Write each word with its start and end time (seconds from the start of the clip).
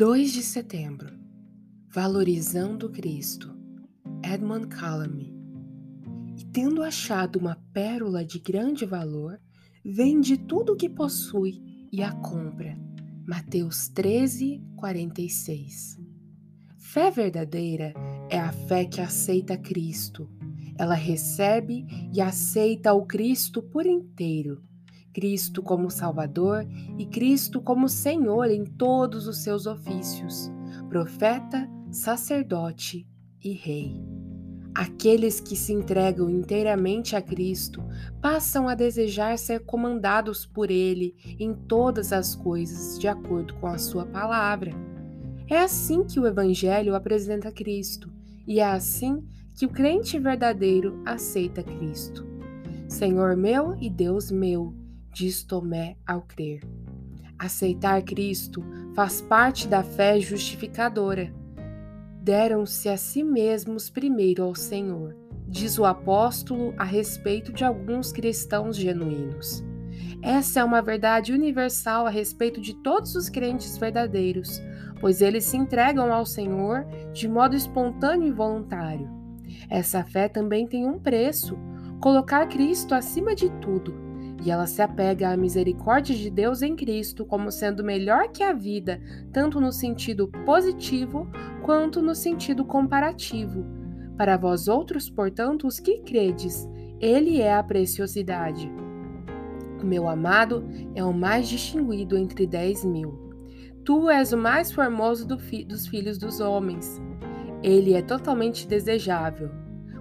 2 0.00 0.32
de 0.32 0.42
setembro. 0.42 1.12
Valorizando 1.92 2.88
Cristo. 2.88 3.54
Edmund 4.24 4.68
Calamy 4.68 5.36
E 6.38 6.42
tendo 6.46 6.82
achado 6.82 7.38
uma 7.38 7.62
pérola 7.70 8.24
de 8.24 8.38
grande 8.38 8.86
valor, 8.86 9.38
vende 9.84 10.38
tudo 10.38 10.72
o 10.72 10.76
que 10.76 10.88
possui 10.88 11.86
e 11.92 12.02
a 12.02 12.12
compra. 12.12 12.78
Mateus 13.28 13.88
13, 13.88 14.64
46 14.74 15.98
Fé 16.78 17.10
verdadeira 17.10 17.92
é 18.30 18.38
a 18.38 18.52
fé 18.52 18.86
que 18.86 19.02
aceita 19.02 19.58
Cristo. 19.58 20.30
Ela 20.78 20.94
recebe 20.94 21.86
e 22.10 22.22
aceita 22.22 22.94
o 22.94 23.04
Cristo 23.04 23.62
por 23.62 23.84
inteiro 23.84 24.62
Cristo 25.12 25.62
como 25.62 25.90
Salvador 25.90 26.66
e 26.98 27.06
Cristo 27.06 27.60
como 27.60 27.88
Senhor 27.88 28.50
em 28.50 28.64
todos 28.64 29.26
os 29.26 29.38
seus 29.38 29.66
ofícios, 29.66 30.50
profeta, 30.88 31.68
sacerdote 31.90 33.06
e 33.42 33.52
rei. 33.52 34.00
Aqueles 34.74 35.40
que 35.40 35.56
se 35.56 35.72
entregam 35.72 36.30
inteiramente 36.30 37.16
a 37.16 37.20
Cristo 37.20 37.82
passam 38.20 38.68
a 38.68 38.74
desejar 38.74 39.36
ser 39.36 39.60
comandados 39.60 40.46
por 40.46 40.70
Ele 40.70 41.16
em 41.40 41.52
todas 41.52 42.12
as 42.12 42.36
coisas, 42.36 42.98
de 42.98 43.08
acordo 43.08 43.54
com 43.54 43.66
a 43.66 43.78
Sua 43.78 44.06
palavra. 44.06 44.72
É 45.48 45.58
assim 45.58 46.04
que 46.04 46.20
o 46.20 46.26
Evangelho 46.26 46.94
apresenta 46.94 47.50
Cristo, 47.50 48.12
e 48.46 48.60
é 48.60 48.64
assim 48.64 49.24
que 49.56 49.66
o 49.66 49.70
crente 49.70 50.18
verdadeiro 50.18 51.02
aceita 51.04 51.64
Cristo. 51.64 52.24
Senhor 52.88 53.36
meu 53.36 53.76
e 53.80 53.90
Deus 53.90 54.30
meu, 54.30 54.72
diz 55.12 55.42
Tomé 55.42 55.96
ao 56.06 56.22
crer. 56.22 56.62
Aceitar 57.38 58.02
Cristo 58.02 58.62
faz 58.94 59.20
parte 59.20 59.66
da 59.66 59.82
fé 59.82 60.20
justificadora. 60.20 61.32
Deram-se 62.22 62.88
a 62.88 62.96
si 62.96 63.22
mesmos 63.22 63.88
primeiro 63.88 64.42
ao 64.42 64.54
Senhor, 64.54 65.16
diz 65.48 65.78
o 65.78 65.84
apóstolo 65.84 66.74
a 66.76 66.84
respeito 66.84 67.52
de 67.52 67.64
alguns 67.64 68.12
cristãos 68.12 68.76
genuínos. 68.76 69.64
Essa 70.22 70.60
é 70.60 70.64
uma 70.64 70.82
verdade 70.82 71.32
universal 71.32 72.06
a 72.06 72.10
respeito 72.10 72.60
de 72.60 72.74
todos 72.82 73.14
os 73.14 73.30
crentes 73.30 73.78
verdadeiros, 73.78 74.60
pois 75.00 75.22
eles 75.22 75.44
se 75.44 75.56
entregam 75.56 76.12
ao 76.12 76.26
Senhor 76.26 76.84
de 77.12 77.26
modo 77.26 77.56
espontâneo 77.56 78.28
e 78.28 78.32
voluntário. 78.32 79.08
Essa 79.68 80.04
fé 80.04 80.28
também 80.28 80.66
tem 80.66 80.86
um 80.86 80.98
preço: 80.98 81.58
colocar 82.00 82.46
Cristo 82.48 82.94
acima 82.94 83.34
de 83.34 83.48
tudo 83.62 84.09
e 84.42 84.50
ela 84.50 84.66
se 84.66 84.80
apega 84.80 85.30
à 85.30 85.36
misericórdia 85.36 86.14
de 86.14 86.30
Deus 86.30 86.62
em 86.62 86.74
Cristo 86.74 87.24
como 87.24 87.50
sendo 87.50 87.84
melhor 87.84 88.28
que 88.28 88.42
a 88.42 88.52
vida, 88.52 89.00
tanto 89.32 89.60
no 89.60 89.70
sentido 89.70 90.28
positivo 90.46 91.30
quanto 91.62 92.00
no 92.00 92.14
sentido 92.14 92.64
comparativo. 92.64 93.64
Para 94.16 94.36
vós 94.36 94.68
outros, 94.68 95.10
portanto, 95.10 95.66
os 95.66 95.78
que 95.78 96.00
credes, 96.00 96.68
ele 96.98 97.40
é 97.40 97.54
a 97.54 97.62
preciosidade. 97.62 98.70
O 99.82 99.86
meu 99.86 100.08
amado 100.08 100.64
é 100.94 101.04
o 101.04 101.12
mais 101.12 101.48
distinguido 101.48 102.16
entre 102.16 102.46
dez 102.46 102.84
mil. 102.84 103.30
Tu 103.84 104.10
és 104.10 104.32
o 104.32 104.36
mais 104.36 104.70
formoso 104.70 105.26
do 105.26 105.38
fi 105.38 105.64
dos 105.64 105.86
filhos 105.86 106.18
dos 106.18 106.40
homens. 106.40 107.00
Ele 107.62 107.94
é 107.94 108.02
totalmente 108.02 108.66
desejável, 108.66 109.50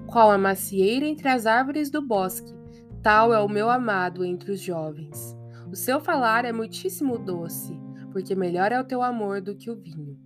qual 0.06 0.32
a 0.32 0.38
macieira 0.38 1.06
entre 1.06 1.28
as 1.30 1.46
árvores 1.46 1.90
do 1.90 2.02
bosque 2.02 2.59
Tal 3.02 3.34
é 3.34 3.40
o 3.40 3.48
meu 3.48 3.70
amado 3.70 4.26
entre 4.26 4.52
os 4.52 4.60
jovens. 4.60 5.38
O 5.72 5.76
seu 5.76 6.00
falar 6.00 6.46
é 6.46 6.52
muitíssimo 6.52 7.18
doce, 7.18 7.80
porque 8.12 8.36
melhor 8.36 8.72
é 8.72 8.80
o 8.80 8.84
teu 8.84 9.02
amor 9.02 9.42
do 9.42 9.56
que 9.56 9.70
o 9.70 9.76
vinho. 9.76 10.18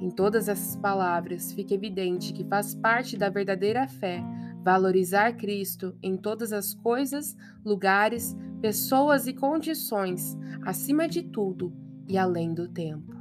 Em 0.00 0.10
todas 0.10 0.48
essas 0.48 0.76
palavras 0.76 1.52
fica 1.52 1.74
evidente 1.74 2.32
que 2.32 2.44
faz 2.44 2.74
parte 2.74 3.16
da 3.16 3.28
verdadeira 3.28 3.86
fé 3.88 4.22
valorizar 4.64 5.34
Cristo 5.34 5.94
em 6.02 6.16
todas 6.16 6.50
as 6.50 6.72
coisas, 6.72 7.36
lugares, 7.62 8.34
pessoas 8.62 9.26
e 9.26 9.34
condições, 9.34 10.38
acima 10.62 11.06
de 11.06 11.22
tudo 11.22 11.70
e 12.08 12.16
além 12.16 12.54
do 12.54 12.66
tempo. 12.66 13.14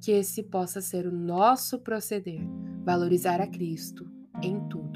Que 0.00 0.12
esse 0.12 0.42
possa 0.42 0.80
ser 0.80 1.06
o 1.06 1.12
nosso 1.12 1.78
proceder, 1.80 2.40
valorizar 2.82 3.42
a 3.42 3.46
Cristo 3.46 4.10
em 4.42 4.58
tudo. 4.68 4.95